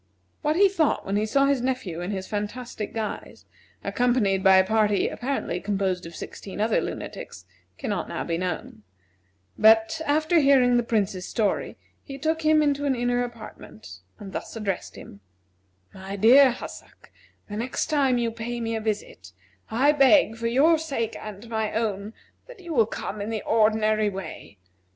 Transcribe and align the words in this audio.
What 0.41 0.55
he 0.55 0.67
thought 0.67 1.05
when 1.05 1.15
he 1.15 1.27
saw 1.27 1.45
his 1.45 1.61
nephew 1.61 2.01
in 2.01 2.09
his 2.09 2.25
fantastic 2.25 2.91
guise, 2.91 3.45
accompanied 3.83 4.43
by 4.43 4.55
a 4.57 4.65
party 4.65 5.07
apparently 5.07 5.59
composed 5.61 6.07
of 6.07 6.15
sixteen 6.15 6.59
other 6.59 6.81
lunatics, 6.81 7.45
cannot 7.77 8.09
now 8.09 8.23
be 8.23 8.35
known; 8.39 8.81
but, 9.59 10.01
after 10.07 10.39
hearing 10.39 10.75
the 10.75 10.81
Prince's 10.81 11.27
story, 11.27 11.77
he 12.03 12.17
took 12.17 12.41
him 12.41 12.63
into 12.63 12.85
an 12.85 12.95
inner 12.95 13.23
apartment, 13.23 13.99
and 14.17 14.33
thus 14.33 14.55
addressed 14.55 14.95
him: 14.95 15.19
"My 15.93 16.15
dear 16.15 16.49
Hassak: 16.51 17.11
The 17.47 17.57
next 17.57 17.85
time 17.85 18.17
you 18.17 18.31
pay 18.31 18.59
me 18.59 18.75
a 18.75 18.81
visit, 18.81 19.33
I 19.69 19.91
beg 19.91 20.35
for 20.35 20.47
your 20.47 20.79
sake 20.79 21.15
and 21.15 21.47
my 21.47 21.73
own, 21.73 22.15
that 22.47 22.59
you 22.59 22.73
will 22.73 22.87
come 22.87 23.21
in 23.21 23.29
the 23.29 23.43
ordinary 23.43 24.09
way. 24.09 24.57